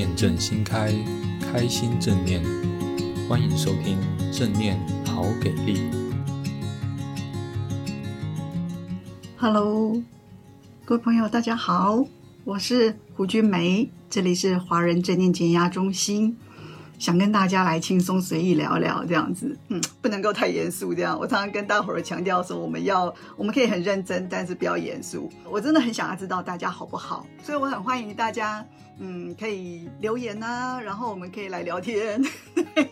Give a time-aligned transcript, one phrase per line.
[0.00, 0.94] 念正新开，
[1.42, 2.42] 开心正念，
[3.28, 3.98] 欢迎收听
[4.32, 5.78] 正念好给力。
[9.36, 10.02] Hello，
[10.86, 12.02] 各位朋友，大家好，
[12.44, 16.34] 我是胡君梅，这里是华人正念减压中心。
[17.00, 21.18] 想跟大家来轻松随意聊聊这样子，嗯，不能够太严肃这样。
[21.18, 25.32] 我常常跟大伙儿强调说，我们要我们可以很认真，但是不要严肃。
[25.50, 28.62] 我真的很想要知道大家好不好，所以我很欢迎大家，
[28.98, 32.22] 嗯，可以留言啊，然后我们可以来聊天，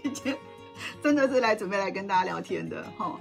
[1.04, 3.14] 真的是来准备来跟大家聊天的哈。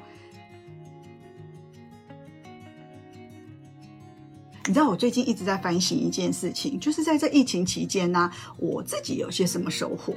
[4.65, 10.15] 你知道我最近一直在反省一件事情，就是在这疫情期间呢，我自己有些什么收获。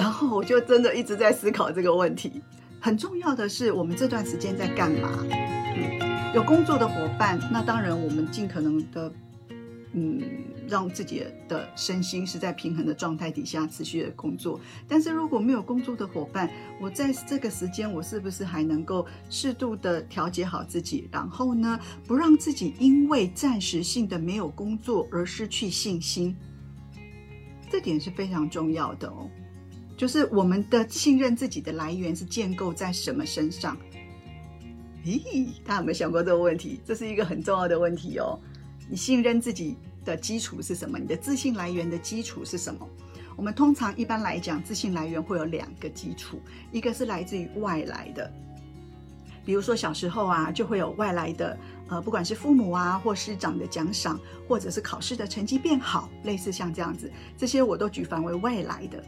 [0.00, 2.40] 然后我就真的一直在思考这个问题。
[2.80, 5.10] 很重要的是，我们这段时间在干嘛？
[5.28, 9.12] 嗯，有工作的伙伴，那当然我们尽可能的，
[9.92, 10.22] 嗯，
[10.66, 14.58] 让自己的身心是在平衡的状态底下持续的工作。
[14.88, 16.48] 但是如果没有工作的伙伴，
[16.80, 21.10] 我在这个时间，我是不是还能够适度的调节好自己？
[21.12, 26.34] 然后呢，不让自己因为暂时性的没有工作而失去信心？
[27.70, 29.28] 这点是非常重要的哦。
[30.00, 33.76] 就是我们的信任自己的来源是建构在什么身上？
[35.04, 36.80] 咦，大家有没有想过这个问题？
[36.86, 38.40] 这是一个很重要的问题哦。
[38.88, 40.98] 你信任自己的基础是什么？
[40.98, 42.88] 你的自信来源的基础是什么？
[43.36, 46.40] 我们通常一般来讲，自信来源会有两个基础，
[46.72, 48.32] 一个是来自于外来的，
[49.44, 51.58] 比如说小时候啊，就会有外来的，
[51.90, 59.04] 呃，不管是父母啊或师长的奖赏，或者是考试的成绩变好，类似像这样子，这些我都举凡为外来的。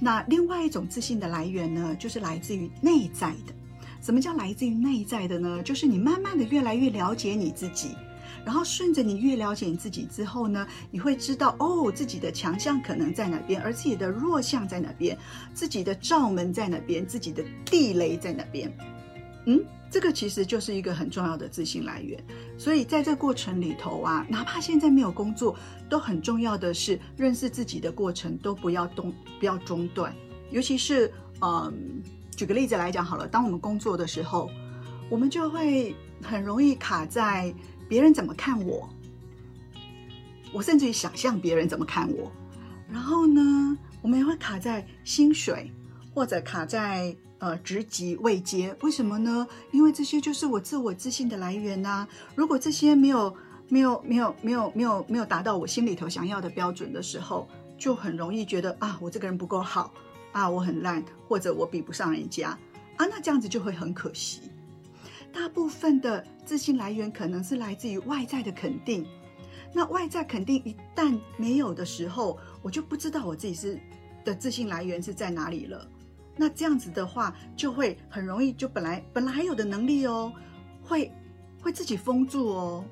[0.00, 3.54] 那另外一种自信的来源呢，就是来自于内在的。
[4.02, 5.62] 什么叫来自于内在的呢？
[5.62, 7.96] 就是你慢慢的越来越了解你自己，
[8.44, 15.16] 然后顺着你越了解你自己之后呢，你会知道哦，自己的强项可能在哪边，而自己的弱项在哪边，
[15.54, 18.70] 自己的罩门在哪边，自己的地雷在哪边。
[19.46, 22.18] 嗯，这个其实就是一个很重要的自信来源。
[22.56, 25.54] 所以在这过程里头啊，哪怕现在没有工作，
[25.88, 30.14] 都很重要的是认识自己的过程都不要动，不要中断。
[30.50, 31.12] 尤其是，
[31.42, 32.02] 嗯，
[32.34, 34.50] 举个例子来讲好了，当我们工作的时候，
[35.10, 37.54] 我们就会很容易卡在
[37.86, 38.88] 别人怎么看我，
[40.52, 42.32] 我甚至于想象别人怎么看我。
[42.90, 45.70] 然后呢，我们也会卡在薪水，
[46.14, 47.14] 或者卡在。
[47.44, 49.46] 呃，职级位阶，为什么呢？
[49.70, 53.36] 因为这些就是我自我自信的来源呐、如果这些没有、
[53.68, 57.46] 没有、没有、没有、没有、没有达到我心里头想要的标准的时候，
[57.76, 59.92] 就很容易觉得啊，我这个人不够好
[60.32, 62.58] 啊，我很烂，或者我比不上人家
[62.96, 64.40] 啊，那这样子就会很可惜。
[65.30, 69.06] 大部分的自信来源可能是来自于外在的肯定，
[69.70, 73.78] 那外在肯定一旦没有的时候，我就不知道我自己是
[74.24, 75.86] 的自信来源是在哪里了。
[76.36, 80.32] 那这样子的话，就会很容易，就本来本来还有的能力哦，
[80.82, 81.12] 会
[81.62, 82.84] 会自己封住哦，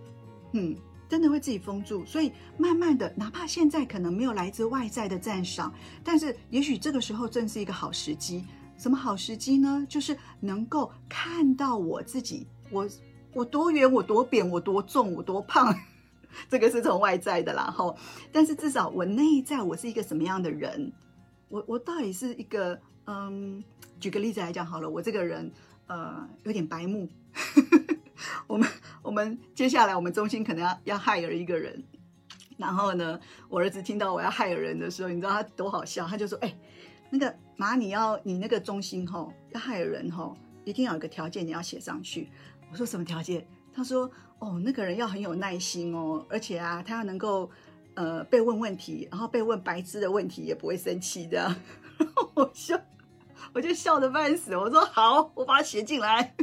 [0.52, 0.76] 嗯，
[1.08, 2.06] 真的会自己封住。
[2.06, 8.44] 所以慢慢的，哪怕现在可能没有来自外在的赞赏，但是也许这个时候正是一个好时机。
[8.78, 9.84] 什么好时机呢？
[9.88, 12.88] 就是能够看到我自己，我
[13.34, 15.74] 我多圆，我多扁，我多重，我多胖，
[16.48, 17.64] 这个是从外在的啦。
[17.76, 17.96] 吼，
[18.30, 20.92] 但是至少我内在我是一个什么样的人？
[21.48, 22.80] 我我到底是一个。
[23.12, 23.62] 嗯，
[24.00, 25.52] 举个例子来讲好了，我这个人
[25.86, 27.06] 呃有点白目。
[28.46, 28.68] 我们
[29.02, 31.82] 我们接下来我们中心可能要要 hire 一个人，
[32.56, 36.06] 然后呢，我儿子听到我要害人的时候，你知道他多好笑？
[36.06, 36.54] 他就说：“哎、
[37.10, 40.34] 那个妈，你要你那个中心吼要害人吼，
[40.64, 42.30] 一定要有个条件，你要写上去。”
[42.72, 47.50] 我说：“什么条件？”他说：“哦，那个人要很有耐心哦，而且啊，他要能够
[47.94, 51.54] 呃被问问题，然后被问白痴的问题也不会生气这样。”
[51.98, 52.78] 然 后我笑。
[53.54, 56.34] 我就笑得半死，我说好，我把它写进来。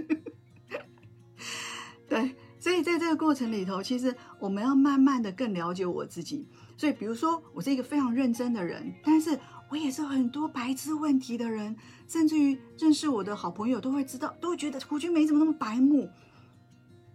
[2.08, 6.48] 对，所以在这个过程里头，其实我们要慢慢的更了解我自己。
[6.78, 9.38] 所以，比如说，我是一个非常认真的人，但是
[9.69, 11.75] 我也是很多白痴问题的人，
[12.07, 16.10] 甚至于认识我的好朋友都会知道，都会觉得胡君梅怎么那么白目。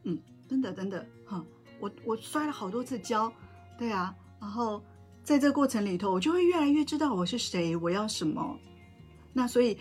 [0.03, 1.43] 嗯，真的真的，哈，
[1.81, 3.33] 我我摔了好多次跤，
[3.79, 4.83] 对啊，然后
[5.23, 8.57] 在这个过程里头，我就会越来越知道我是谁，我要什么。
[9.35, 9.77] 那所以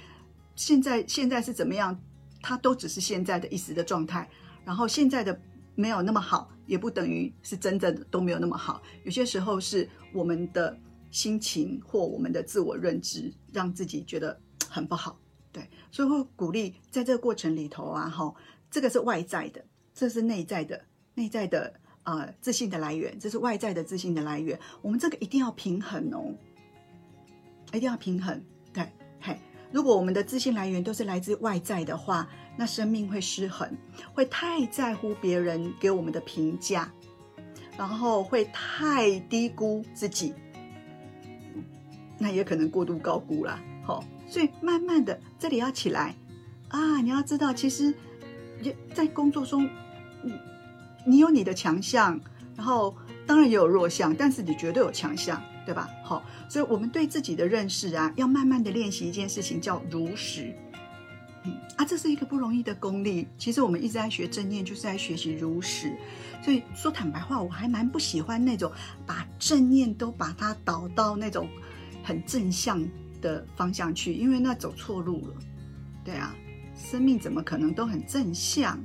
[0.55, 1.97] 现在现在是怎么样？
[2.41, 4.29] 它都只是现在的一时的状态，
[4.65, 5.39] 然后现在的
[5.75, 8.81] 没有那么好，也不等于是真正的都没有那么好。
[9.05, 10.77] 有些时候是我们的
[11.09, 15.17] 心情或我们的自我认知让自己觉得很不好，
[15.53, 18.35] 对，所以会鼓励在这个过程里头啊，哈，
[18.69, 19.63] 这个是外在的，
[19.93, 20.83] 这是内在的，
[21.13, 21.73] 内在的
[22.03, 24.59] 呃自信的来源，这是外在的自信的来源。
[24.81, 26.35] 我们这个一定要平衡哦。
[27.71, 28.43] 一定要平衡。
[28.71, 28.87] 对，
[29.73, 33.67] 如果我们的自信来源都是来自外在的话，那生命会失衡，
[34.13, 36.87] 会太在乎别人给我们的评价，
[37.75, 40.31] 然后会太低估自己，
[42.19, 43.59] 那也可能过度高估了。
[43.83, 46.15] 好，所以慢慢的，这里要起来
[46.67, 47.01] 啊！
[47.01, 47.91] 你要知道，其实
[48.93, 49.67] 在工作中，
[50.23, 50.33] 你
[51.05, 52.21] 你有你的强项，
[52.55, 52.95] 然后
[53.25, 55.89] 当然也有弱项，但是你绝对有强项，对吧？
[56.03, 60.53] 好，所以我们对自己的认识啊，要慢慢的练习一件事情，叫如实。
[61.45, 63.27] 嗯啊，这是一个不容易的功力。
[63.37, 65.93] 其实我们一直在学正念，就是在学习如实。
[66.41, 68.71] 所以说坦白话，我还蛮不喜欢那种
[69.05, 71.49] 把正念都把它导到那种
[72.03, 72.81] 很正向
[73.21, 75.35] 的方向去，因为那走错路了。
[76.03, 76.35] 对啊，
[76.77, 78.77] 生命怎么可能都很正向？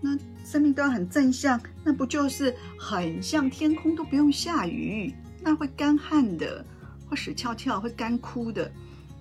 [0.00, 6.64] 那生命都要很正向，那不就是很像天空都不用下雨，那会干旱的，
[7.06, 8.64] 会死翘翘，会干枯的。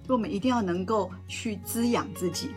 [0.05, 2.51] 所以我们一定要能够去滋养自己，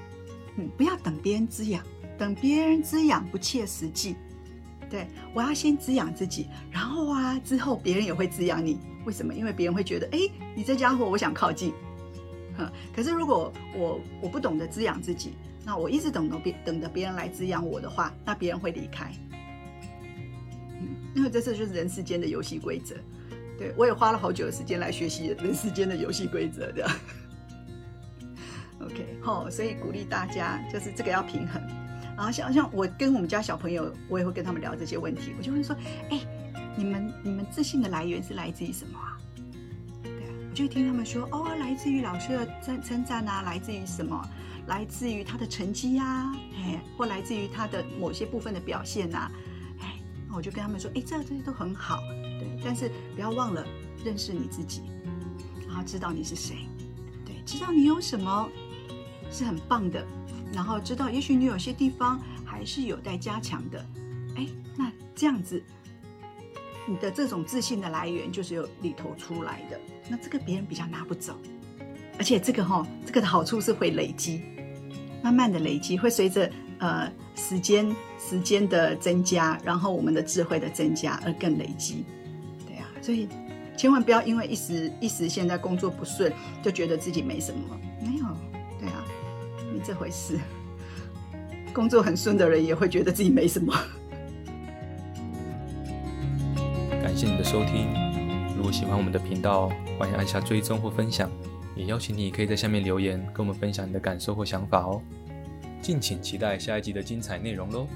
[0.56, 1.84] 嗯，不要等别人滋养，
[2.16, 4.16] 等别人滋养不切实际。
[4.88, 8.78] 对，我要先滋养自己，然后啊，之后别人也会滋养你。
[9.04, 9.34] 为什么？
[9.34, 10.18] 因为别人会觉得，哎，
[10.54, 11.72] 你这家伙，我想靠近。
[12.94, 15.34] 可是如果我我不懂得滋养自己，
[15.64, 19.12] 那我一直等着别等着别人来滋养我的话，那别人会离开。
[20.80, 22.96] 嗯，因为这次就是人世间的游戏规则。
[23.58, 26.90] 对，我也花了好久的时间来学习人世间的游戏规则的。
[28.80, 31.62] OK，好，所以鼓励大家就是这个要平衡。
[32.16, 35.76] 然后像像我跟我们家小朋友，我也会跟他们聊这些问题，我就会说，
[36.10, 36.20] 哎，
[36.76, 39.18] 你们你们自信的来源是来自于什么啊？
[40.02, 44.22] 对啊，我就听他们说哦，来自于老师的称称赞啊，来自于什么？
[44.66, 49.32] 来自于他的成绩呀、啊，哎，或来自于他的某些部分的表现呐、啊，
[49.80, 49.94] 哎，
[50.34, 52.00] 我就跟他们说，哎，这这些都很好，
[52.64, 53.66] 但是不要忘了
[54.04, 54.82] 认识你自己，
[55.66, 56.56] 然后知道你是谁，
[57.24, 58.48] 对，知道你有什么
[59.30, 60.04] 是很棒的，
[60.52, 63.84] 然后知道也许你有些地方还是有待加强的，
[64.36, 64.46] 哎，
[64.76, 65.62] 那这样子。
[66.88, 69.76] 你的这种自信的来源就是由里头出来的，
[70.08, 71.36] 那这个别人比较拿不走，
[72.16, 74.40] 而且这个哈、哦，这个的好处是会累积，
[75.20, 76.48] 慢慢的累积，会随着
[76.78, 82.04] 呃时间时间的增加，然后我们的智慧的增加而更累积，
[83.06, 83.28] 所以
[83.76, 88.24] 千万不要因为一时一时现在工作不顺就觉得自己没什么，没有，
[88.80, 89.04] 对啊，
[89.72, 90.40] 没这回事，
[91.72, 93.72] 工作很顺的人也会觉得自己没什么。
[97.00, 97.86] 感谢你的收听，
[98.56, 99.70] 如果喜欢我们的频道，
[100.00, 101.30] 欢迎按下追踪或分享，
[101.76, 105.00] 也邀请你可以在下面留言，跟我们分享你的感受或想法哦。
[105.80, 107.86] 敬请期待下一集的精彩内容喽。